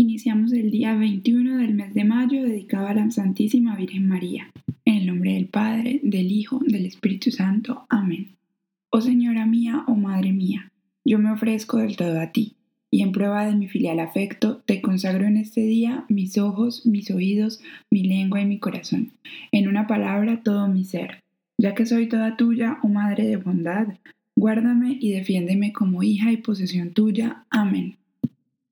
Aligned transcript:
Iniciamos 0.00 0.54
el 0.54 0.70
día 0.70 0.94
21 0.94 1.58
del 1.58 1.74
mes 1.74 1.92
de 1.92 2.04
mayo 2.04 2.42
dedicado 2.42 2.86
a 2.86 2.94
la 2.94 3.10
Santísima 3.10 3.76
Virgen 3.76 4.08
María. 4.08 4.50
En 4.86 4.94
el 4.94 5.06
nombre 5.06 5.34
del 5.34 5.48
Padre, 5.48 6.00
del 6.02 6.32
Hijo, 6.32 6.58
del 6.66 6.86
Espíritu 6.86 7.30
Santo. 7.30 7.84
Amén. 7.90 8.28
Oh 8.88 9.02
Señora 9.02 9.44
mía, 9.44 9.84
oh 9.88 9.96
Madre 9.96 10.32
mía, 10.32 10.72
yo 11.04 11.18
me 11.18 11.30
ofrezco 11.30 11.76
del 11.76 11.98
todo 11.98 12.18
a 12.18 12.32
ti, 12.32 12.56
y 12.90 13.02
en 13.02 13.12
prueba 13.12 13.44
de 13.44 13.54
mi 13.54 13.68
filial 13.68 14.00
afecto, 14.00 14.62
te 14.64 14.80
consagro 14.80 15.26
en 15.26 15.36
este 15.36 15.60
día 15.60 16.06
mis 16.08 16.38
ojos, 16.38 16.86
mis 16.86 17.10
oídos, 17.10 17.60
mi 17.90 18.04
lengua 18.04 18.40
y 18.40 18.46
mi 18.46 18.58
corazón, 18.58 19.12
en 19.52 19.68
una 19.68 19.86
palabra 19.86 20.42
todo 20.42 20.66
mi 20.66 20.84
ser, 20.84 21.22
ya 21.58 21.74
que 21.74 21.84
soy 21.84 22.08
toda 22.08 22.38
tuya, 22.38 22.78
oh 22.82 22.88
Madre 22.88 23.26
de 23.26 23.36
bondad, 23.36 23.88
guárdame 24.34 24.96
y 24.98 25.12
defiéndeme 25.12 25.74
como 25.74 26.02
hija 26.02 26.32
y 26.32 26.38
posesión 26.38 26.94
tuya. 26.94 27.44
Amén. 27.50 27.99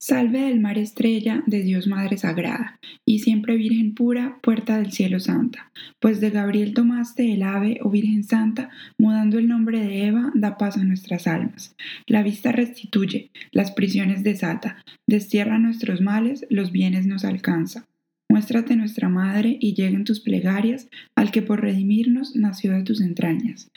Salve 0.09 0.41
del 0.41 0.59
mar 0.59 0.79
estrella 0.79 1.43
de 1.47 1.63
Dios 1.63 1.87
Madre 1.87 2.17
Sagrada, 2.17 2.81
y 3.07 3.19
siempre 3.19 3.59
Virgen 3.59 3.95
pura, 3.95 4.39
puerta 4.43 4.79
del 4.79 4.91
cielo 4.91 5.21
santa, 5.21 5.71
pues 6.01 6.19
de 6.23 6.31
Gabriel 6.31 6.73
tomaste 6.73 7.31
el 7.35 7.43
ave, 7.43 7.79
oh 7.83 7.91
Virgen 7.91 8.25
Santa, 8.25 8.71
mudando 8.99 9.39
el 9.39 9.49
nombre 9.49 9.81
de 9.81 10.07
Eva, 10.07 10.33
da 10.35 10.57
paz 10.57 10.79
a 10.79 10.85
nuestras 10.85 11.27
almas. 11.27 11.77
La 12.07 12.23
vista 12.23 12.53
restituye, 12.53 13.31
las 13.53 13.71
prisiones 13.73 14.23
desata, 14.23 14.83
destierra 15.07 15.59
nuestros 15.59 16.01
males, 16.01 16.47
los 16.49 16.73
bienes 16.73 17.05
nos 17.05 17.27
alcanza. 17.27 17.85
Muéstrate 18.31 18.77
nuestra 18.77 19.11
Madre 19.11 19.59
y 19.61 19.75
lleguen 19.75 20.05
tus 20.05 20.21
plegarias 20.21 20.89
al 21.19 21.31
que 21.31 21.43
por 21.43 21.61
redimirnos 21.61 22.35
nació 22.35 22.73
de 22.73 22.83
tus 22.83 23.03
entrañas. 23.03 23.69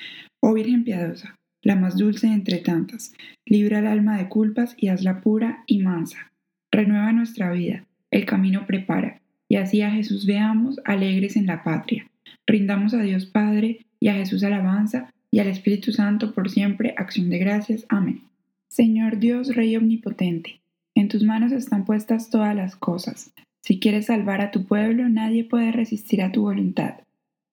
Oh 0.41 0.53
Virgen 0.53 0.85
piadosa, 0.85 1.35
la 1.61 1.75
más 1.75 1.97
dulce 1.97 2.27
entre 2.27 2.57
tantas. 2.57 3.13
Libra 3.45 3.79
el 3.79 3.88
alma 3.88 4.17
de 4.17 4.27
culpas 4.27 4.75
y 4.77 4.88
hazla 4.88 5.21
pura 5.21 5.63
y 5.67 5.79
mansa. 5.79 6.31
Renueva 6.71 7.11
nuestra 7.11 7.51
vida, 7.51 7.85
el 8.11 8.25
camino 8.25 8.65
prepara, 8.65 9.21
y 9.47 9.57
así 9.57 9.81
a 9.81 9.91
Jesús 9.91 10.25
veamos 10.25 10.79
alegres 10.85 11.35
en 11.35 11.45
la 11.45 11.63
patria. 11.63 12.09
Rindamos 12.48 12.93
a 12.93 13.01
Dios 13.01 13.26
Padre 13.26 13.85
y 13.99 14.07
a 14.07 14.13
Jesús 14.13 14.43
alabanza 14.43 15.12
y 15.29 15.39
al 15.39 15.48
Espíritu 15.48 15.91
Santo 15.91 16.34
por 16.34 16.49
siempre 16.49 16.93
acción 16.98 17.29
de 17.29 17.39
gracias. 17.39 17.85
Amén. 17.89 18.21
Señor 18.70 19.20
Dios, 19.20 19.55
Rey 19.55 19.76
Omnipotente, 19.76 20.62
en 20.95 21.09
tus 21.09 21.23
manos 21.23 21.51
están 21.51 21.85
puestas 21.85 22.29
todas 22.29 22.55
las 22.55 22.76
cosas. 22.76 23.34
Si 23.62 23.79
quieres 23.79 24.07
salvar 24.07 24.41
a 24.41 24.51
tu 24.51 24.65
pueblo, 24.65 25.07
nadie 25.09 25.43
puede 25.43 25.71
resistir 25.71 26.21
a 26.21 26.32
tu 26.32 26.43
voluntad. 26.43 26.95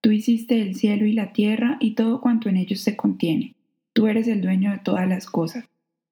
Tú 0.00 0.12
hiciste 0.12 0.62
el 0.62 0.76
cielo 0.76 1.06
y 1.06 1.12
la 1.12 1.32
tierra 1.32 1.76
y 1.80 1.94
todo 1.94 2.20
cuanto 2.20 2.48
en 2.48 2.56
ellos 2.56 2.80
se 2.80 2.96
contiene 2.96 3.56
Tú 3.98 4.06
eres 4.06 4.28
el 4.28 4.42
dueño 4.42 4.70
de 4.70 4.78
todas 4.78 5.08
las 5.08 5.26
cosas. 5.26 5.64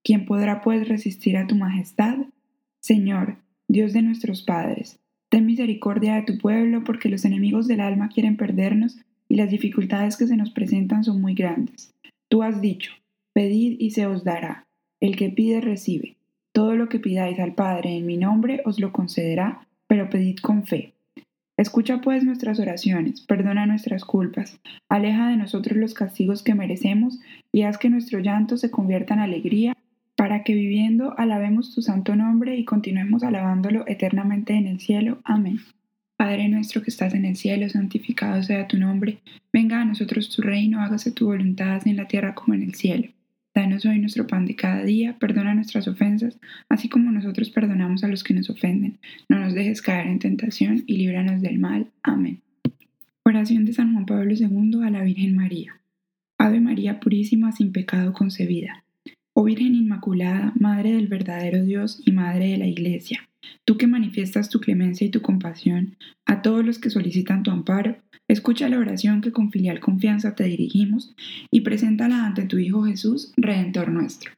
¿Quién 0.02 0.26
podrá 0.26 0.60
pues 0.60 0.88
resistir 0.88 1.36
a 1.36 1.46
tu 1.46 1.54
majestad? 1.54 2.18
Señor, 2.80 3.36
Dios 3.68 3.92
de 3.92 4.02
nuestros 4.02 4.42
padres, 4.42 4.98
ten 5.28 5.46
misericordia 5.46 6.16
de 6.16 6.22
tu 6.22 6.36
pueblo 6.36 6.82
porque 6.82 7.08
los 7.08 7.24
enemigos 7.24 7.68
del 7.68 7.78
alma 7.78 8.08
quieren 8.08 8.36
perdernos 8.36 8.98
y 9.28 9.36
las 9.36 9.52
dificultades 9.52 10.16
que 10.16 10.26
se 10.26 10.36
nos 10.36 10.50
presentan 10.50 11.04
son 11.04 11.20
muy 11.20 11.34
grandes. 11.34 11.94
Tú 12.28 12.42
has 12.42 12.60
dicho, 12.60 12.90
pedid 13.32 13.76
y 13.78 13.92
se 13.92 14.08
os 14.08 14.24
dará. 14.24 14.66
El 14.98 15.14
que 15.14 15.28
pide 15.28 15.60
recibe. 15.60 16.16
Todo 16.50 16.74
lo 16.74 16.88
que 16.88 16.98
pidáis 16.98 17.38
al 17.38 17.54
Padre 17.54 17.96
en 17.96 18.04
mi 18.04 18.16
nombre 18.16 18.62
os 18.64 18.80
lo 18.80 18.90
concederá, 18.90 19.68
pero 19.86 20.10
pedid 20.10 20.38
con 20.38 20.66
fe. 20.66 20.95
Escucha 21.56 22.02
pues 22.02 22.22
nuestras 22.22 22.60
oraciones, 22.60 23.22
perdona 23.22 23.64
nuestras 23.64 24.04
culpas, 24.04 24.60
aleja 24.90 25.28
de 25.28 25.36
nosotros 25.36 25.78
los 25.78 25.94
castigos 25.94 26.42
que 26.42 26.54
merecemos 26.54 27.18
y 27.50 27.62
haz 27.62 27.78
que 27.78 27.88
nuestro 27.88 28.18
llanto 28.18 28.58
se 28.58 28.70
convierta 28.70 29.14
en 29.14 29.20
alegría, 29.20 29.72
para 30.16 30.42
que 30.44 30.54
viviendo 30.54 31.18
alabemos 31.18 31.74
tu 31.74 31.80
santo 31.80 32.14
nombre 32.14 32.56
y 32.56 32.64
continuemos 32.64 33.22
alabándolo 33.22 33.84
eternamente 33.86 34.54
en 34.54 34.66
el 34.66 34.80
cielo. 34.80 35.18
Amén. 35.24 35.60
Padre 36.16 36.48
nuestro 36.48 36.82
que 36.82 36.90
estás 36.90 37.14
en 37.14 37.24
el 37.24 37.36
cielo, 37.36 37.68
santificado 37.70 38.42
sea 38.42 38.66
tu 38.66 38.78
nombre, 38.78 39.18
venga 39.52 39.80
a 39.80 39.84
nosotros 39.84 40.34
tu 40.34 40.42
reino, 40.42 40.82
hágase 40.82 41.10
tu 41.10 41.26
voluntad 41.26 41.86
en 41.86 41.96
la 41.96 42.06
tierra 42.06 42.34
como 42.34 42.54
en 42.54 42.62
el 42.62 42.74
cielo. 42.74 43.08
Danos 43.56 43.86
hoy 43.86 43.98
nuestro 43.98 44.26
pan 44.26 44.44
de 44.44 44.54
cada 44.54 44.84
día, 44.84 45.16
perdona 45.18 45.54
nuestras 45.54 45.88
ofensas, 45.88 46.38
así 46.68 46.90
como 46.90 47.10
nosotros 47.10 47.48
perdonamos 47.48 48.04
a 48.04 48.08
los 48.08 48.22
que 48.22 48.34
nos 48.34 48.50
ofenden. 48.50 48.98
No 49.30 49.38
nos 49.38 49.54
dejes 49.54 49.80
caer 49.80 50.08
en 50.08 50.18
tentación 50.18 50.84
y 50.86 50.98
líbranos 50.98 51.40
del 51.40 51.58
mal. 51.58 51.86
Amén. 52.02 52.42
Oración 53.24 53.64
de 53.64 53.72
San 53.72 53.94
Juan 53.94 54.04
Pablo 54.04 54.34
II 54.34 54.82
a 54.84 54.90
la 54.90 55.02
Virgen 55.02 55.34
María. 55.34 55.80
Ave 56.36 56.60
María 56.60 57.00
Purísima, 57.00 57.50
sin 57.50 57.72
pecado 57.72 58.12
concebida. 58.12 58.84
Oh 59.32 59.44
Virgen 59.44 59.74
Inmaculada, 59.74 60.52
Madre 60.60 60.92
del 60.92 61.08
verdadero 61.08 61.64
Dios 61.64 62.02
y 62.04 62.12
Madre 62.12 62.48
de 62.48 62.58
la 62.58 62.66
Iglesia, 62.66 63.26
tú 63.64 63.76
que 63.76 63.86
manifiestas 63.86 64.48
tu 64.48 64.60
clemencia 64.60 65.06
y 65.06 65.10
tu 65.10 65.22
compasión 65.22 65.96
a 66.24 66.42
todos 66.42 66.64
los 66.64 66.78
que 66.78 66.90
solicitan 66.90 67.42
tu 67.42 67.50
amparo, 67.50 67.96
Escucha 68.28 68.68
la 68.68 68.78
oración 68.78 69.20
que 69.20 69.30
con 69.30 69.52
filial 69.52 69.78
confianza 69.78 70.34
te 70.34 70.44
dirigimos 70.44 71.14
y 71.50 71.60
preséntala 71.60 72.24
ante 72.26 72.42
tu 72.42 72.58
Hijo 72.58 72.82
Jesús, 72.82 73.32
Redentor 73.36 73.90
nuestro. 73.90 74.32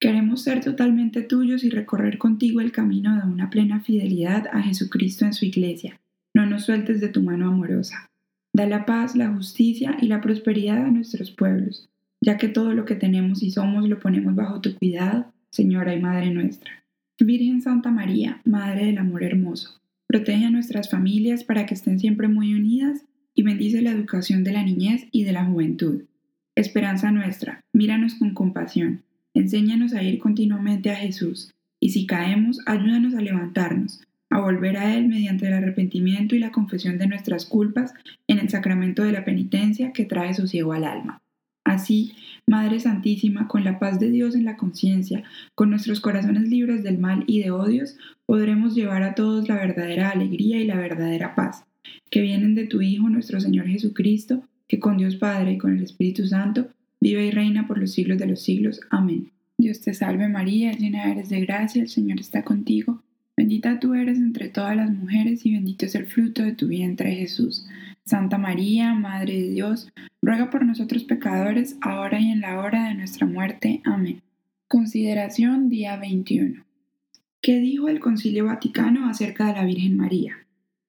Queremos 0.00 0.42
ser 0.42 0.62
totalmente 0.62 1.22
tuyos 1.22 1.62
y 1.62 1.70
recorrer 1.70 2.18
contigo 2.18 2.60
el 2.60 2.72
camino 2.72 3.16
de 3.16 3.28
una 3.28 3.48
plena 3.48 3.80
fidelidad 3.80 4.48
a 4.52 4.62
Jesucristo 4.62 5.24
en 5.24 5.34
su 5.34 5.44
iglesia. 5.44 6.00
No 6.34 6.46
nos 6.46 6.64
sueltes 6.64 7.00
de 7.00 7.08
tu 7.08 7.22
mano 7.22 7.48
amorosa. 7.48 8.08
Da 8.52 8.66
la 8.66 8.86
paz, 8.86 9.14
la 9.14 9.32
justicia 9.32 9.96
y 10.00 10.06
la 10.06 10.20
prosperidad 10.20 10.84
a 10.84 10.90
nuestros 10.90 11.30
pueblos, 11.30 11.88
ya 12.20 12.38
que 12.38 12.48
todo 12.48 12.72
lo 12.72 12.84
que 12.84 12.96
tenemos 12.96 13.42
y 13.42 13.52
somos 13.52 13.88
lo 13.88 14.00
ponemos 14.00 14.34
bajo 14.34 14.60
tu 14.60 14.74
cuidado, 14.76 15.32
Señora 15.52 15.94
y 15.94 16.00
Madre 16.00 16.30
nuestra. 16.30 16.84
Virgen 17.24 17.62
Santa 17.62 17.90
María, 17.90 18.40
Madre 18.44 18.86
del 18.86 18.98
Amor 18.98 19.24
Hermoso, 19.24 19.80
protege 20.06 20.44
a 20.44 20.50
nuestras 20.50 20.88
familias 20.88 21.42
para 21.42 21.66
que 21.66 21.74
estén 21.74 21.98
siempre 21.98 22.28
muy 22.28 22.54
unidas 22.54 23.04
y 23.34 23.42
bendice 23.42 23.82
la 23.82 23.90
educación 23.90 24.44
de 24.44 24.52
la 24.52 24.62
niñez 24.62 25.08
y 25.10 25.24
de 25.24 25.32
la 25.32 25.44
juventud. 25.44 26.04
Esperanza 26.54 27.10
nuestra, 27.10 27.64
míranos 27.72 28.14
con 28.14 28.34
compasión, 28.34 29.02
enséñanos 29.34 29.94
a 29.94 30.02
ir 30.04 30.20
continuamente 30.20 30.90
a 30.90 30.96
Jesús, 30.96 31.52
y 31.80 31.90
si 31.90 32.06
caemos, 32.06 32.60
ayúdanos 32.66 33.14
a 33.14 33.20
levantarnos, 33.20 34.00
a 34.30 34.38
volver 34.40 34.76
a 34.76 34.94
Él 34.96 35.08
mediante 35.08 35.48
el 35.48 35.54
arrepentimiento 35.54 36.36
y 36.36 36.38
la 36.38 36.52
confesión 36.52 36.98
de 36.98 37.08
nuestras 37.08 37.46
culpas 37.46 37.94
en 38.28 38.38
el 38.38 38.48
sacramento 38.48 39.02
de 39.02 39.12
la 39.12 39.24
penitencia 39.24 39.92
que 39.92 40.04
trae 40.04 40.34
sosiego 40.34 40.72
al 40.72 40.84
alma. 40.84 41.20
Así, 41.68 42.14
Madre 42.46 42.80
Santísima, 42.80 43.46
con 43.46 43.62
la 43.62 43.78
paz 43.78 44.00
de 44.00 44.10
Dios 44.10 44.34
en 44.34 44.44
la 44.44 44.56
conciencia, 44.56 45.22
con 45.54 45.68
nuestros 45.68 46.00
corazones 46.00 46.48
libres 46.48 46.82
del 46.82 46.98
mal 46.98 47.24
y 47.26 47.40
de 47.42 47.50
odios, 47.50 47.98
podremos 48.24 48.74
llevar 48.74 49.02
a 49.02 49.14
todos 49.14 49.48
la 49.48 49.56
verdadera 49.56 50.10
alegría 50.10 50.58
y 50.58 50.64
la 50.64 50.76
verdadera 50.76 51.34
paz 51.34 51.64
que 52.10 52.22
vienen 52.22 52.54
de 52.54 52.66
tu 52.66 52.80
Hijo 52.80 53.08
nuestro 53.08 53.40
Señor 53.40 53.66
Jesucristo, 53.66 54.42
que 54.66 54.78
con 54.78 54.96
Dios 54.96 55.16
Padre 55.16 55.52
y 55.52 55.58
con 55.58 55.76
el 55.76 55.82
Espíritu 55.82 56.26
Santo 56.26 56.68
vive 57.00 57.26
y 57.26 57.30
reina 57.30 57.66
por 57.66 57.78
los 57.78 57.92
siglos 57.92 58.18
de 58.18 58.26
los 58.26 58.40
siglos. 58.40 58.80
Amén. 58.90 59.30
Dios 59.58 59.80
te 59.80 59.92
salve 59.92 60.28
María, 60.28 60.72
llena 60.72 61.10
eres 61.10 61.28
de 61.28 61.40
gracia, 61.40 61.82
el 61.82 61.88
Señor 61.88 62.20
está 62.20 62.44
contigo. 62.44 63.02
Bendita 63.36 63.78
tú 63.78 63.94
eres 63.94 64.18
entre 64.18 64.48
todas 64.48 64.74
las 64.74 64.90
mujeres 64.90 65.44
y 65.46 65.52
bendito 65.52 65.86
es 65.86 65.94
el 65.94 66.06
fruto 66.06 66.42
de 66.42 66.52
tu 66.52 66.66
vientre 66.66 67.14
Jesús. 67.14 67.66
Santa 68.08 68.38
María, 68.38 68.94
Madre 68.94 69.34
de 69.34 69.50
Dios, 69.50 69.92
ruega 70.22 70.48
por 70.48 70.64
nosotros 70.64 71.04
pecadores, 71.04 71.76
ahora 71.82 72.18
y 72.18 72.30
en 72.30 72.40
la 72.40 72.58
hora 72.58 72.88
de 72.88 72.94
nuestra 72.94 73.26
muerte. 73.26 73.82
Amén. 73.84 74.22
Consideración 74.66 75.68
día 75.68 75.98
21. 75.98 76.64
¿Qué 77.42 77.60
dijo 77.60 77.86
el 77.88 78.00
Concilio 78.00 78.46
Vaticano 78.46 79.10
acerca 79.10 79.48
de 79.48 79.52
la 79.52 79.66
Virgen 79.66 79.98
María? 79.98 80.46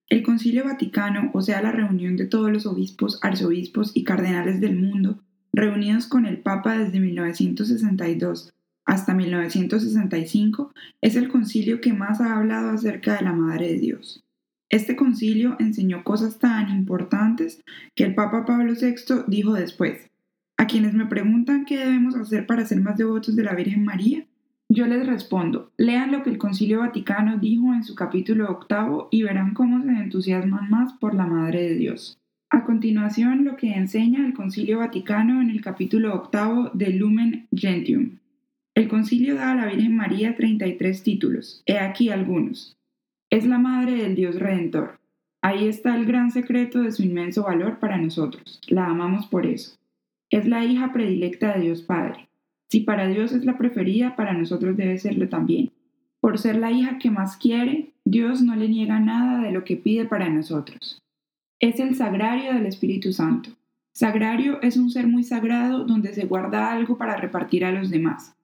El 0.08 0.24
Concilio 0.24 0.64
Vaticano, 0.64 1.30
o 1.34 1.42
sea, 1.42 1.62
la 1.62 1.74
reunión 1.74 2.16
de 2.16 2.26
todos 2.26 2.50
los 2.54 2.66
obispos, 2.66 3.20
arzobispos 3.22 3.92
y 3.98 4.06
cardenales 4.06 4.62
del 4.62 4.78
mundo, 4.78 5.22
reunidos 5.52 6.08
con 6.08 6.26
el 6.26 6.38
Papa 6.38 6.78
desde 6.78 7.02
1962 7.02 8.54
hasta 8.86 9.14
1965, 9.14 10.74
es 11.02 11.18
el 11.18 11.28
concilio 11.28 11.82
que 11.82 11.92
más 11.92 12.22
ha 12.22 12.38
hablado 12.38 12.70
acerca 12.70 13.18
de 13.18 13.26
la 13.26 13.34
Madre 13.34 13.74
de 13.74 13.80
Dios. 13.80 14.24
Este 14.70 14.96
concilio 14.96 15.56
enseñó 15.60 16.04
cosas 16.04 16.38
tan 16.38 16.70
importantes 16.70 17.64
que 17.96 18.04
el 18.04 18.14
Papa 18.14 18.46
Pablo 18.46 18.74
VI 18.80 19.24
dijo 19.28 19.54
después, 19.54 20.10
a 20.58 20.68
quienes 20.68 20.94
me 20.94 21.08
preguntan 21.08 21.66
qué 21.66 21.78
debemos 21.78 22.16
hacer 22.16 22.46
para 22.46 22.66
ser 22.66 22.80
más 22.82 22.98
devotos 22.98 23.36
de 23.36 23.44
la 23.44 23.56
Virgen 23.56 23.84
María, 23.84 24.26
yo 24.72 24.86
les 24.86 25.08
respondo, 25.08 25.72
lean 25.78 26.12
lo 26.12 26.22
que 26.22 26.30
el 26.30 26.38
Concilio 26.38 26.82
Vaticano 26.82 27.40
dijo 27.40 27.74
en 27.74 27.84
su 27.84 27.96
capítulo 27.96 28.52
octavo 28.52 29.08
y 29.10 29.24
verán 29.24 29.56
cómo 29.56 29.82
se 29.82 29.90
entusiasman 29.90 30.70
más 30.70 30.94
por 30.94 31.16
la 31.16 31.26
Madre 31.26 31.64
de 31.64 31.76
Dios. 31.76 32.20
A 32.52 32.64
continuación, 32.64 33.46
lo 33.46 33.56
que 33.56 33.74
enseña 33.74 34.24
el 34.24 34.36
Concilio 34.36 34.80
Vaticano 34.80 35.42
en 35.42 35.50
el 35.50 35.62
capítulo 35.62 36.14
octavo 36.14 36.70
de 36.76 36.92
Lumen 36.92 37.48
Gentium. 37.52 38.20
El 38.76 38.88
concilio 38.88 39.36
da 39.36 39.52
a 39.52 39.56
la 39.56 39.66
Virgen 39.66 39.96
María 39.96 40.36
33 40.36 41.04
títulos. 41.04 41.64
He 41.66 41.80
aquí 41.80 42.10
algunos. 42.10 42.79
Es 43.32 43.46
la 43.46 43.60
Madre 43.60 43.94
del 43.94 44.16
Dios 44.16 44.40
Redentor. 44.40 45.00
Ahí 45.44 45.68
está 45.68 45.96
el 45.96 46.08
gran 46.08 46.32
secreto 46.32 46.82
de 46.82 46.92
su 46.92 47.04
inmenso 47.04 47.44
valor 47.44 47.78
para 47.78 48.00
nosotros. 48.00 48.60
La 48.70 48.88
amamos 48.88 49.28
por 49.28 49.46
eso. 49.46 49.78
Es 50.32 50.48
la 50.48 50.66
hija 50.66 50.92
predilecta 50.94 51.54
de 51.54 51.62
Dios 51.62 51.84
Padre. 51.84 52.28
Si 52.70 52.80
para 52.80 53.08
Dios 53.08 53.32
es 53.32 53.46
la 53.46 53.56
preferida, 53.56 54.16
para 54.16 54.34
nosotros 54.34 54.76
debe 54.76 54.98
serlo 54.98 55.30
también. 55.30 55.72
Por 56.20 56.40
ser 56.40 56.56
la 56.56 56.72
hija 56.72 56.98
que 56.98 57.12
más 57.12 57.38
quiere, 57.38 57.94
Dios 58.04 58.42
no 58.42 58.56
le 58.56 58.68
niega 58.68 59.00
nada 59.00 59.44
de 59.44 59.52
lo 59.52 59.64
que 59.64 59.78
pide 59.78 60.06
para 60.06 60.28
nosotros. 60.30 61.00
Es 61.60 61.80
el 61.80 61.94
sagrario 61.94 62.56
del 62.56 62.66
Espíritu 62.66 63.14
Santo. 63.14 63.52
Sagrario 63.92 64.60
es 64.64 64.76
un 64.76 64.90
ser 64.90 65.06
muy 65.06 65.24
sagrado 65.24 65.84
donde 65.84 66.14
se 66.14 66.26
guarda 66.26 66.72
algo 66.72 66.98
para 66.98 67.16
repartir 67.16 67.64
a 67.64 67.72
los 67.72 67.92
demás. 67.92 68.36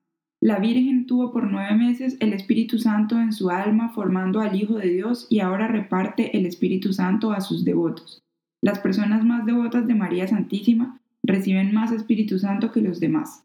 La 0.45 0.59
Virgen 0.59 1.07
tuvo 1.07 1.31
por 1.31 1.49
nueve 1.51 1.73
meses 1.73 2.17
el 2.19 2.31
Espíritu 2.31 2.77
Santo 2.77 3.19
en 3.19 3.33
su 3.33 3.49
alma 3.49 3.89
formando 3.89 4.41
al 4.41 4.55
Hijo 4.55 4.75
de 4.75 4.91
Dios 4.91 5.25
y 5.27 5.39
ahora 5.39 5.67
reparte 5.67 6.37
el 6.37 6.45
Espíritu 6.45 6.93
Santo 6.93 7.31
a 7.31 7.41
sus 7.41 7.65
devotos. 7.65 8.21
Las 8.61 8.77
personas 8.77 9.25
más 9.25 9.47
devotas 9.47 9.87
de 9.87 9.95
María 9.95 10.27
Santísima 10.27 11.01
reciben 11.23 11.73
más 11.73 11.91
Espíritu 11.91 12.37
Santo 12.37 12.71
que 12.71 12.81
los 12.81 12.99
demás. 12.99 13.43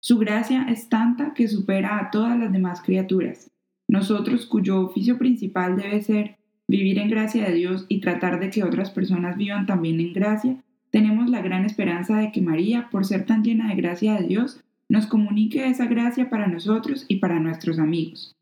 Su 0.00 0.18
gracia 0.18 0.66
es 0.68 0.90
tanta 0.90 1.32
que 1.32 1.48
supera 1.48 1.98
a 1.98 2.10
todas 2.10 2.38
las 2.38 2.52
demás 2.52 2.82
criaturas. 2.82 3.50
Nosotros, 3.88 4.44
cuyo 4.44 4.82
oficio 4.82 5.16
principal 5.16 5.78
debe 5.78 6.02
ser 6.02 6.36
vivir 6.68 6.98
en 6.98 7.08
gracia 7.08 7.46
de 7.48 7.54
Dios 7.54 7.86
y 7.88 8.02
tratar 8.02 8.38
de 8.38 8.50
que 8.50 8.64
otras 8.64 8.90
personas 8.90 9.38
vivan 9.38 9.64
también 9.64 9.98
en 9.98 10.12
gracia, 10.12 10.62
tenemos 10.90 11.30
la 11.30 11.40
gran 11.40 11.64
esperanza 11.64 12.18
de 12.18 12.32
que 12.32 12.42
María, 12.42 12.90
por 12.90 13.06
ser 13.06 13.24
tan 13.24 13.42
llena 13.42 13.70
de 13.70 13.76
gracia 13.76 14.20
de 14.20 14.26
Dios, 14.26 14.62
nos 14.88 15.06
comunique 15.06 15.66
esa 15.66 15.86
gracia 15.86 16.30
para 16.30 16.46
nosotros 16.46 17.04
y 17.08 17.16
para 17.16 17.40
nuestros 17.40 17.78
amigos. 17.78 18.34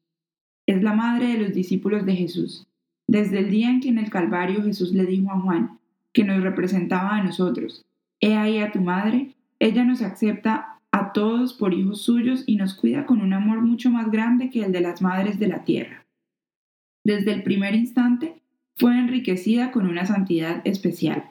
Es 0.66 0.82
la 0.82 0.94
madre 0.94 1.28
de 1.28 1.38
los 1.38 1.54
discípulos 1.54 2.06
de 2.06 2.16
Jesús. 2.16 2.66
Desde 3.08 3.38
el 3.38 3.50
día 3.50 3.70
en 3.70 3.80
que 3.80 3.88
en 3.88 3.98
el 3.98 4.10
Calvario 4.10 4.62
Jesús 4.62 4.92
le 4.92 5.06
dijo 5.06 5.30
a 5.30 5.40
Juan, 5.40 5.78
que 6.12 6.24
nos 6.24 6.42
representaba 6.42 7.16
a 7.16 7.22
nosotros, 7.22 7.84
He 8.20 8.34
ahí 8.34 8.58
a 8.58 8.72
tu 8.72 8.80
madre, 8.80 9.34
ella 9.58 9.84
nos 9.84 10.02
acepta 10.02 10.80
a 10.90 11.12
todos 11.12 11.52
por 11.52 11.74
hijos 11.74 12.02
suyos 12.02 12.44
y 12.46 12.56
nos 12.56 12.74
cuida 12.74 13.04
con 13.04 13.20
un 13.20 13.32
amor 13.32 13.60
mucho 13.60 13.90
más 13.90 14.10
grande 14.10 14.48
que 14.50 14.64
el 14.64 14.72
de 14.72 14.80
las 14.80 15.02
madres 15.02 15.38
de 15.38 15.48
la 15.48 15.64
tierra. 15.64 16.06
Desde 17.04 17.32
el 17.32 17.42
primer 17.42 17.74
instante 17.74 18.40
fue 18.76 18.98
enriquecida 18.98 19.70
con 19.70 19.86
una 19.86 20.06
santidad 20.06 20.62
especial. 20.64 21.30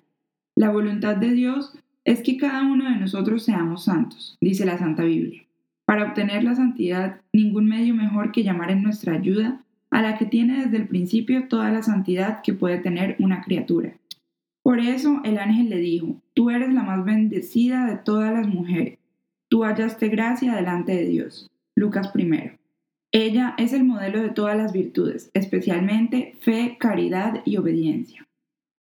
La 0.55 0.69
voluntad 0.69 1.17
de 1.17 1.31
Dios 1.31 1.73
es 2.05 2.21
que 2.21 2.37
cada 2.37 2.61
uno 2.61 2.89
de 2.89 2.97
nosotros 2.97 3.43
seamos 3.43 3.85
santos, 3.85 4.37
dice 4.39 4.65
la 4.65 4.77
Santa 4.77 5.03
Biblia. 5.03 5.41
Para 5.85 6.05
obtener 6.05 6.43
la 6.43 6.55
santidad, 6.55 7.21
ningún 7.33 7.65
medio 7.65 7.95
mejor 7.95 8.31
que 8.31 8.43
llamar 8.43 8.71
en 8.71 8.83
nuestra 8.83 9.13
ayuda 9.13 9.63
a 9.89 10.01
la 10.01 10.17
que 10.17 10.25
tiene 10.25 10.63
desde 10.63 10.77
el 10.77 10.87
principio 10.87 11.47
toda 11.47 11.71
la 11.71 11.81
santidad 11.81 12.41
que 12.41 12.53
puede 12.53 12.77
tener 12.77 13.15
una 13.19 13.41
criatura. 13.41 13.97
Por 14.61 14.79
eso 14.79 15.21
el 15.23 15.37
ángel 15.37 15.69
le 15.69 15.77
dijo, 15.77 16.21
Tú 16.33 16.49
eres 16.49 16.73
la 16.73 16.83
más 16.83 17.03
bendecida 17.05 17.85
de 17.85 17.97
todas 17.97 18.31
las 18.33 18.47
mujeres, 18.47 18.99
tú 19.47 19.63
hallaste 19.63 20.09
gracia 20.09 20.55
delante 20.55 20.95
de 20.95 21.05
Dios. 21.07 21.49
Lucas 21.75 22.11
I. 22.15 22.51
Ella 23.11 23.55
es 23.57 23.73
el 23.73 23.83
modelo 23.83 24.21
de 24.21 24.29
todas 24.29 24.57
las 24.57 24.73
virtudes, 24.73 25.31
especialmente 25.33 26.37
fe, 26.41 26.77
caridad 26.79 27.41
y 27.45 27.57
obediencia. 27.57 28.27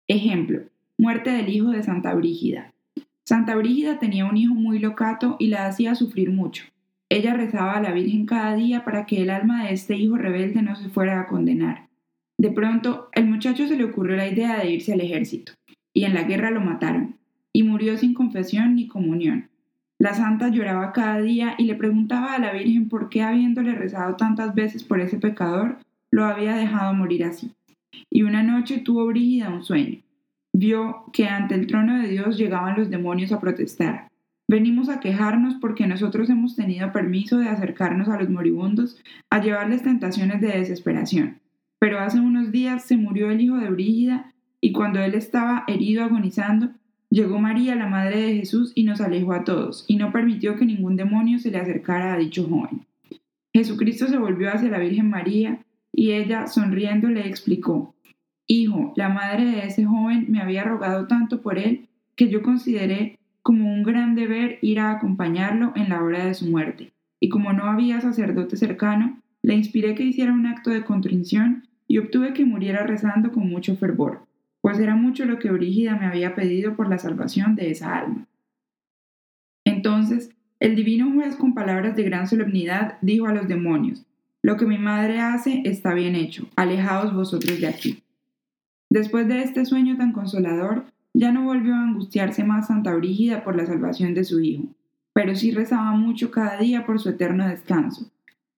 Ejemplo, 0.08 0.64
muerte 0.98 1.30
del 1.30 1.50
hijo 1.50 1.70
de 1.70 1.84
Santa 1.84 2.14
Brígida. 2.14 2.74
Santa 3.30 3.56
Brígida 3.56 4.00
tenía 4.00 4.26
un 4.26 4.38
hijo 4.38 4.56
muy 4.56 4.80
locato 4.80 5.36
y 5.38 5.50
la 5.50 5.68
hacía 5.68 5.94
sufrir 5.94 6.32
mucho. 6.32 6.64
Ella 7.10 7.36
rezaba 7.36 7.74
a 7.74 7.80
la 7.80 7.92
Virgen 7.92 8.26
cada 8.26 8.56
día 8.56 8.84
para 8.84 9.06
que 9.06 9.22
el 9.22 9.30
alma 9.30 9.66
de 9.66 9.74
este 9.74 9.96
hijo 9.96 10.18
rebelde 10.18 10.64
no 10.64 10.76
se 10.76 10.90
fuera 10.90 11.22
a 11.22 11.28
condenar. 11.28 11.90
De 12.40 12.50
pronto, 12.50 13.10
el 13.14 13.28
muchacho 13.28 13.68
se 13.68 13.78
le 13.78 13.84
ocurrió 13.84 14.16
la 14.16 14.28
idea 14.28 14.58
de 14.58 14.72
irse 14.72 14.94
al 14.94 15.02
ejército, 15.02 15.52
y 15.94 16.06
en 16.06 16.16
la 16.16 16.24
guerra 16.24 16.50
lo 16.50 16.60
mataron, 16.60 17.18
y 17.54 17.62
murió 17.62 18.00
sin 18.00 18.16
confesión 18.16 18.74
ni 18.74 18.88
comunión. 18.88 19.52
La 20.00 20.16
santa 20.16 20.48
lloraba 20.48 20.92
cada 20.92 21.22
día 21.22 21.54
y 21.60 21.66
le 21.66 21.76
preguntaba 21.76 22.34
a 22.34 22.40
la 22.40 22.52
Virgen 22.52 22.90
por 22.90 23.10
qué 23.10 23.22
habiéndole 23.22 23.76
rezado 23.76 24.16
tantas 24.16 24.56
veces 24.56 24.84
por 24.84 25.02
ese 25.02 25.20
pecador, 25.20 25.78
lo 26.10 26.26
había 26.26 26.56
dejado 26.56 26.96
morir 26.96 27.26
así. 27.26 27.52
Y 28.10 28.24
una 28.24 28.42
noche 28.42 28.80
tuvo 28.80 29.06
Brígida 29.06 29.50
un 29.50 29.64
sueño. 29.64 30.00
Vio 30.62 31.06
que 31.14 31.26
ante 31.26 31.56
el 31.56 31.68
trono 31.68 32.02
de 32.02 32.10
Dios 32.10 32.38
llegaban 32.38 32.78
los 32.78 32.90
demonios 32.90 33.32
a 33.32 33.40
protestar. 33.40 34.10
Venimos 34.46 34.90
a 34.90 35.00
quejarnos 35.00 35.56
porque 35.56 35.88
nosotros 35.88 36.30
hemos 36.30 36.58
tenido 36.58 36.92
permiso 36.92 37.38
de 37.38 37.48
acercarnos 37.48 38.10
a 38.10 38.20
los 38.20 38.30
moribundos 38.30 39.02
a 39.30 39.42
llevarles 39.42 39.84
tentaciones 39.84 40.42
de 40.42 40.50
desesperación. 40.50 41.40
Pero 41.80 42.02
hace 42.02 42.20
unos 42.20 42.52
días 42.52 42.84
se 42.84 42.98
murió 42.98 43.32
el 43.32 43.40
hijo 43.40 43.56
de 43.56 43.70
Brígida 43.70 44.34
y 44.60 44.74
cuando 44.74 45.00
él 45.00 45.14
estaba 45.14 45.64
herido 45.66 46.04
agonizando, 46.04 46.72
llegó 47.10 47.40
María, 47.40 47.76
la 47.76 47.88
madre 47.88 48.20
de 48.20 48.36
Jesús, 48.36 48.74
y 48.76 48.84
nos 48.84 49.00
alejó 49.00 49.32
a 49.32 49.46
todos, 49.46 49.86
y 49.88 49.96
no 49.96 50.12
permitió 50.12 50.58
que 50.58 50.66
ningún 50.66 50.98
demonio 50.98 51.40
se 51.40 51.52
le 51.52 51.60
acercara 51.60 52.14
a 52.14 52.18
dicho 52.18 52.46
joven. 52.50 52.86
Jesucristo 53.54 54.08
se 54.08 54.18
volvió 54.18 54.52
hacia 54.52 54.68
la 54.68 54.80
Virgen 54.80 55.10
María, 55.10 55.64
y 55.94 56.12
ella, 56.12 56.48
sonriendo, 56.48 57.08
le 57.08 57.26
explicó, 57.26 57.96
Hijo, 58.52 58.94
la 58.96 59.10
madre 59.10 59.46
de 59.46 59.68
ese 59.68 59.86
joven 59.86 60.26
me 60.28 60.42
había 60.42 60.64
rogado 60.64 61.06
tanto 61.06 61.40
por 61.40 61.60
él 61.60 61.88
que 62.16 62.30
yo 62.30 62.42
consideré 62.42 63.20
como 63.44 63.72
un 63.72 63.84
gran 63.84 64.16
deber 64.16 64.58
ir 64.64 64.80
a 64.80 64.90
acompañarlo 64.90 65.72
en 65.76 65.90
la 65.90 66.02
hora 66.02 66.26
de 66.26 66.34
su 66.34 66.48
muerte, 66.48 66.92
y 67.20 67.30
como 67.30 67.54
no 67.54 67.66
había 67.66 68.02
sacerdote 68.02 68.58
cercano, 68.58 69.22
le 69.44 69.54
inspiré 69.54 69.94
que 69.94 70.04
hiciera 70.04 70.34
un 70.34 70.48
acto 70.48 70.72
de 70.72 70.84
contrición 70.84 71.68
y 71.88 72.00
obtuve 72.00 72.34
que 72.34 72.44
muriera 72.44 72.88
rezando 72.88 73.32
con 73.32 73.48
mucho 73.48 73.76
fervor, 73.76 74.26
pues 74.62 74.80
era 74.80 74.96
mucho 74.96 75.26
lo 75.26 75.38
que 75.38 75.52
Brígida 75.52 75.96
me 75.96 76.08
había 76.08 76.34
pedido 76.34 76.76
por 76.76 76.90
la 76.90 76.98
salvación 76.98 77.56
de 77.56 77.70
esa 77.70 77.96
alma. 77.96 78.26
Entonces, 79.64 80.32
el 80.60 80.76
divino 80.76 81.14
juez 81.14 81.36
con 81.36 81.54
palabras 81.54 81.96
de 81.96 82.02
gran 82.02 82.28
solemnidad 82.28 82.98
dijo 83.04 83.28
a 83.28 83.34
los 83.34 83.48
demonios, 83.48 84.08
Lo 84.42 84.58
que 84.58 84.66
mi 84.66 84.80
madre 84.80 85.20
hace 85.20 85.62
está 85.66 85.94
bien 85.94 86.16
hecho, 86.16 86.50
alejaos 86.56 87.14
vosotros 87.14 87.62
de 87.62 87.68
aquí. 87.68 88.04
Después 88.90 89.28
de 89.28 89.44
este 89.44 89.66
sueño 89.66 89.98
tan 89.98 90.14
consolador, 90.14 90.86
ya 91.14 91.32
no 91.32 91.44
volvió 91.44 91.76
a 91.76 91.84
angustiarse 91.84 92.44
más 92.44 92.68
Santa 92.68 92.94
Brígida 92.96 93.44
por 93.44 93.56
la 93.56 93.66
salvación 93.66 94.14
de 94.14 94.24
su 94.24 94.40
hijo, 94.40 94.64
pero 95.14 95.36
sí 95.36 95.52
rezaba 95.52 95.92
mucho 95.92 96.32
cada 96.32 96.58
día 96.58 96.86
por 96.86 97.00
su 97.00 97.10
eterno 97.10 97.48
descanso, 97.48 98.10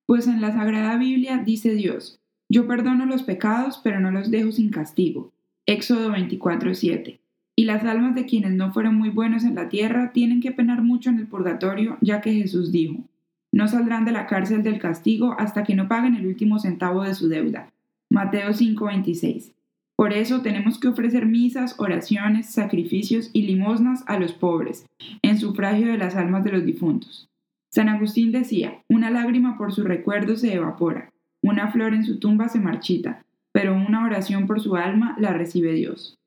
pues 0.05 0.27
en 0.27 0.41
la 0.41 0.51
Sagrada 0.51 0.97
Biblia 0.97 1.37
dice 1.37 1.73
Dios, 1.73 2.19
yo 2.49 2.67
perdono 2.67 3.05
los 3.05 3.23
pecados, 3.23 3.79
pero 3.81 3.99
no 3.99 4.11
los 4.11 4.29
dejo 4.29 4.51
sin 4.51 4.71
castigo. 4.71 5.31
Éxodo 5.65 6.11
24:7. 6.11 7.19
Y 7.55 7.65
las 7.65 7.83
almas 7.85 8.15
de 8.15 8.25
quienes 8.25 8.51
no 8.51 8.73
fueron 8.73 8.95
muy 8.95 9.09
buenos 9.09 9.45
en 9.45 9.55
la 9.55 9.69
tierra 9.69 10.11
tienen 10.11 10.41
que 10.41 10.51
penar 10.51 10.81
mucho 10.81 11.09
en 11.09 11.19
el 11.19 11.27
purgatorio, 11.27 11.97
ya 12.01 12.19
que 12.19 12.33
Jesús 12.33 12.71
dijo, 12.71 13.05
no 13.53 13.67
saldrán 13.67 14.03
de 14.03 14.11
la 14.11 14.27
cárcel 14.27 14.63
del 14.63 14.79
castigo 14.79 15.35
hasta 15.37 15.63
que 15.63 15.75
no 15.75 15.87
paguen 15.87 16.15
el 16.15 16.27
último 16.27 16.59
centavo 16.59 17.03
de 17.03 17.15
su 17.15 17.29
deuda. 17.29 17.71
Mateo 18.09 18.53
5:26. 18.53 19.53
Por 20.01 20.13
eso 20.13 20.41
tenemos 20.41 20.79
que 20.79 20.87
ofrecer 20.87 21.27
misas, 21.27 21.79
oraciones, 21.79 22.47
sacrificios 22.47 23.29
y 23.33 23.43
limosnas 23.43 24.03
a 24.07 24.17
los 24.17 24.33
pobres, 24.33 24.87
en 25.21 25.37
sufragio 25.37 25.91
de 25.91 25.99
las 25.99 26.15
almas 26.15 26.43
de 26.43 26.51
los 26.51 26.65
difuntos. 26.65 27.29
San 27.69 27.87
Agustín 27.87 28.31
decía, 28.31 28.81
una 28.89 29.11
lágrima 29.11 29.59
por 29.59 29.71
su 29.71 29.83
recuerdo 29.83 30.37
se 30.37 30.55
evapora, 30.55 31.11
una 31.43 31.71
flor 31.71 31.93
en 31.93 32.03
su 32.03 32.17
tumba 32.17 32.49
se 32.49 32.59
marchita, 32.59 33.23
pero 33.51 33.75
una 33.75 34.03
oración 34.03 34.47
por 34.47 34.59
su 34.59 34.75
alma 34.75 35.15
la 35.19 35.33
recibe 35.33 35.73
Dios. 35.73 36.17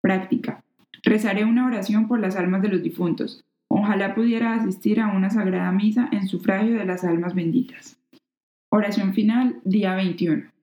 Práctica. 0.00 0.62
Rezaré 1.02 1.44
una 1.44 1.66
oración 1.66 2.06
por 2.06 2.20
las 2.20 2.36
almas 2.36 2.62
de 2.62 2.68
los 2.68 2.84
difuntos. 2.84 3.42
Ojalá 3.68 4.14
pudiera 4.14 4.54
asistir 4.54 5.00
a 5.00 5.08
una 5.08 5.30
sagrada 5.30 5.72
misa 5.72 6.08
en 6.12 6.28
sufragio 6.28 6.76
de 6.76 6.84
las 6.84 7.02
almas 7.02 7.34
benditas. 7.34 7.98
Oración 8.70 9.12
final, 9.12 9.60
día 9.64 9.96
21. 9.96 10.53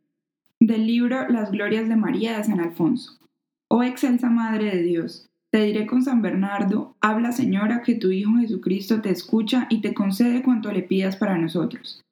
Del 0.63 0.85
libro 0.85 1.27
Las 1.27 1.49
Glorias 1.49 1.89
de 1.89 1.95
María 1.95 2.37
de 2.37 2.43
San 2.43 2.59
Alfonso. 2.59 3.17
Oh 3.67 3.81
excelsa 3.81 4.29
Madre 4.29 4.65
de 4.65 4.83
Dios, 4.83 5.27
te 5.49 5.63
diré 5.63 5.87
con 5.87 6.03
San 6.03 6.21
Bernardo, 6.21 6.95
habla 7.01 7.31
Señora 7.31 7.81
que 7.81 7.95
tu 7.95 8.11
Hijo 8.11 8.35
Jesucristo 8.39 9.01
te 9.01 9.09
escucha 9.09 9.65
y 9.71 9.81
te 9.81 9.95
concede 9.95 10.43
cuanto 10.43 10.71
le 10.71 10.83
pidas 10.83 11.15
para 11.15 11.35
nosotros. 11.35 12.03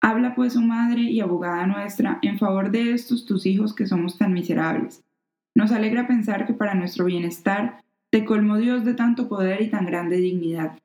Habla 0.00 0.36
pues, 0.36 0.54
oh 0.56 0.60
Madre 0.60 1.02
y 1.02 1.18
abogada 1.18 1.66
nuestra, 1.66 2.20
en 2.22 2.38
favor 2.38 2.70
de 2.70 2.92
estos 2.92 3.26
tus 3.26 3.44
hijos 3.44 3.74
que 3.74 3.88
somos 3.88 4.16
tan 4.16 4.32
miserables. 4.32 5.02
Nos 5.56 5.72
alegra 5.72 6.06
pensar 6.06 6.46
que 6.46 6.54
para 6.54 6.76
nuestro 6.76 7.06
bienestar 7.06 7.82
te 8.10 8.24
colmó 8.24 8.58
Dios 8.58 8.84
de 8.84 8.94
tanto 8.94 9.28
poder 9.28 9.62
y 9.62 9.68
tan 9.68 9.84
grande 9.84 10.18
dignidad. 10.18 10.78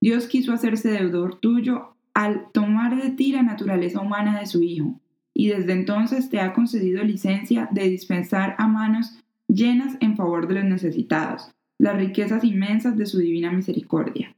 Dios 0.00 0.28
quiso 0.28 0.52
hacerse 0.52 0.92
deudor 0.92 1.40
tuyo 1.40 1.96
al 2.14 2.52
tomar 2.52 3.02
de 3.02 3.10
ti 3.10 3.32
la 3.32 3.42
naturaleza 3.42 4.00
humana 4.00 4.38
de 4.38 4.46
su 4.46 4.62
Hijo, 4.62 5.00
y 5.38 5.46
desde 5.46 5.72
entonces 5.72 6.30
te 6.30 6.40
ha 6.40 6.52
concedido 6.52 7.04
licencia 7.04 7.68
de 7.70 7.88
dispensar 7.88 8.56
a 8.58 8.66
manos 8.66 9.20
llenas 9.46 9.96
en 10.00 10.16
favor 10.16 10.48
de 10.48 10.54
los 10.54 10.64
necesitados 10.64 11.52
las 11.78 11.96
riquezas 11.96 12.42
inmensas 12.42 12.96
de 12.96 13.06
su 13.06 13.18
divina 13.18 13.52
misericordia. 13.52 14.34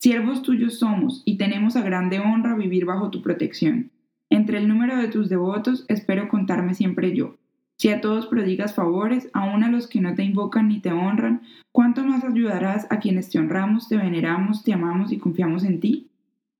Siervos 0.00 0.42
tuyos 0.42 0.78
somos 0.78 1.22
y 1.24 1.38
tenemos 1.38 1.76
a 1.76 1.82
grande 1.82 2.20
honra 2.20 2.54
vivir 2.54 2.84
bajo 2.84 3.08
tu 3.08 3.22
protección. 3.22 3.90
Entre 4.28 4.58
el 4.58 4.68
número 4.68 4.98
de 4.98 5.08
tus 5.08 5.30
devotos 5.30 5.86
espero 5.88 6.28
contarme 6.28 6.74
siempre 6.74 7.16
yo. 7.16 7.38
Si 7.78 7.88
a 7.88 8.02
todos 8.02 8.26
prodigas 8.26 8.74
favores, 8.74 9.30
aun 9.32 9.64
a 9.64 9.70
los 9.70 9.86
que 9.88 10.02
no 10.02 10.14
te 10.14 10.24
invocan 10.24 10.68
ni 10.68 10.80
te 10.80 10.92
honran, 10.92 11.40
¿cuánto 11.72 12.04
más 12.04 12.22
ayudarás 12.22 12.86
a 12.90 12.98
quienes 12.98 13.30
te 13.30 13.38
honramos, 13.38 13.88
te 13.88 13.96
veneramos, 13.96 14.62
te 14.62 14.74
amamos 14.74 15.10
y 15.10 15.16
confiamos 15.16 15.64
en 15.64 15.80
ti? 15.80 16.10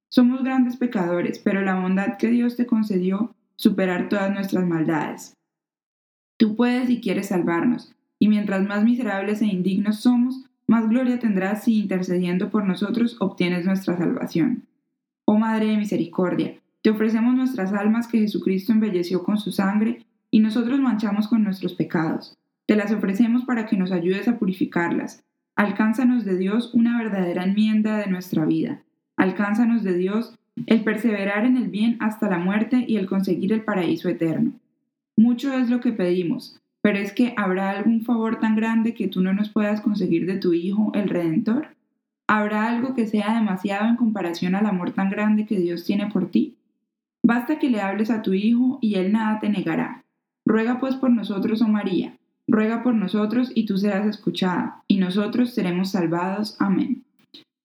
Somos 0.09 0.43
grandes 0.43 0.79
pecadores, 0.79 1.39
pero 1.39 1.61
la 1.61 1.79
bondad 1.79 2.17
que 2.17 2.29
Dios 2.29 2.57
te 2.57 2.65
concedió 2.65 3.35
superar 3.57 4.09
todas 4.09 4.33
nuestras 4.33 4.67
maldades. 4.67 5.35
Tú 6.37 6.57
puedes 6.57 6.91
y 6.91 7.01
quieres 7.01 7.29
salvarnos, 7.29 7.95
y 8.19 8.29
mientras 8.29 8.67
más 8.67 8.85
miserables 8.85 9.43
e 9.43 9.47
indignos 9.47 10.01
somos, 10.01 10.45
más 10.67 10.89
gloria 10.89 11.19
tendrás 11.19 11.65
si 11.65 11.79
intercediendo 11.79 12.51
por 12.51 12.65
nosotros 12.65 13.17
obtienes 13.21 13.67
nuestra 13.67 13.97
salvación. 13.97 14.65
Oh 15.27 15.39
Madre 15.39 15.67
de 15.67 15.77
Misericordia, 15.77 16.55
te 16.83 16.91
ofrecemos 16.91 17.35
nuestras 17.35 17.73
almas 17.73 18.09
que 18.09 18.19
Jesucristo 18.19 18.73
embelleció 18.73 19.23
con 19.25 19.39
su 19.39 19.53
sangre 19.53 20.05
y 20.31 20.41
nosotros 20.41 20.81
manchamos 20.81 21.29
con 21.29 21.45
nuestros 21.45 21.75
pecados. 21.75 22.37
Te 22.67 22.77
las 22.77 22.93
ofrecemos 22.93 23.45
para 23.45 23.67
que 23.67 23.77
nos 23.77 23.93
ayudes 23.93 24.27
a 24.27 24.39
purificarlas. 24.39 25.23
Alcánzanos 25.55 26.25
de 26.25 26.37
Dios 26.37 26.75
una 26.75 26.99
verdadera 26.99 27.45
enmienda 27.45 27.99
de 27.99 28.07
nuestra 28.07 28.45
vida. 28.45 28.83
Alcánzanos 29.17 29.83
de 29.83 29.97
Dios 29.97 30.35
el 30.67 30.83
perseverar 30.83 31.45
en 31.45 31.57
el 31.57 31.69
bien 31.69 31.97
hasta 32.01 32.29
la 32.29 32.39
muerte 32.39 32.85
y 32.87 32.97
el 32.97 33.07
conseguir 33.07 33.53
el 33.53 33.65
paraíso 33.65 34.09
eterno. 34.09 34.53
Mucho 35.17 35.53
es 35.55 35.69
lo 35.69 35.81
que 35.81 35.93
pedimos, 35.93 36.61
pero 36.81 36.99
es 36.99 37.13
que 37.13 37.35
¿habrá 37.37 37.71
algún 37.71 38.05
favor 38.05 38.41
tan 38.41 38.57
grande 38.57 38.95
que 38.95 39.09
tú 39.09 39.21
no 39.21 39.33
nos 39.33 39.49
puedas 39.49 39.81
conseguir 39.81 40.27
de 40.27 40.39
tu 40.39 40.53
Hijo, 40.53 40.93
el 40.95 41.09
Redentor? 41.09 41.69
¿Habrá 42.27 42.69
algo 42.69 42.95
que 42.95 43.07
sea 43.07 43.35
demasiado 43.35 43.89
en 43.89 43.97
comparación 43.97 44.55
al 44.55 44.67
amor 44.67 44.93
tan 44.93 45.11
grande 45.11 45.47
que 45.47 45.59
Dios 45.59 45.85
tiene 45.85 46.11
por 46.11 46.31
ti? 46.31 46.57
Basta 47.23 47.59
que 47.59 47.71
le 47.71 47.81
hables 47.81 48.11
a 48.11 48.23
tu 48.23 48.33
Hijo 48.33 48.79
y 48.81 48.97
Él 48.97 49.13
nada 49.13 49.41
te 49.41 49.49
negará. 49.49 50.05
Ruega 50.47 50.79
pues 50.79 50.95
por 50.97 51.11
nosotros, 51.11 51.63
oh 51.63 51.69
María, 51.69 52.19
ruega 52.47 52.83
por 52.83 52.95
nosotros 52.95 53.51
y 53.55 53.67
tú 53.67 53.79
serás 53.79 54.07
escuchada, 54.07 54.83
y 54.89 54.99
nosotros 54.99 55.55
seremos 55.55 55.91
salvados. 55.91 56.57
Amén. 56.59 57.04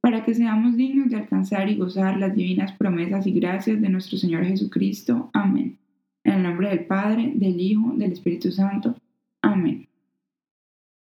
para 0.00 0.24
que 0.24 0.34
seamos 0.34 0.76
dignos 0.76 1.10
de 1.10 1.16
alcanzar 1.16 1.68
y 1.68 1.76
gozar 1.76 2.16
las 2.18 2.34
divinas 2.34 2.72
promesas 2.72 3.26
y 3.26 3.32
gracias 3.32 3.80
de 3.80 3.88
nuestro 3.88 4.16
Señor 4.16 4.44
Jesucristo. 4.44 5.30
Amén. 5.32 5.78
En 6.24 6.34
el 6.34 6.42
nombre 6.42 6.68
del 6.68 6.86
Padre, 6.86 7.32
del 7.34 7.60
Hijo, 7.60 7.92
del 7.96 8.12
Espíritu 8.12 8.50
Santo. 8.50 8.96
Amén. 9.42 9.89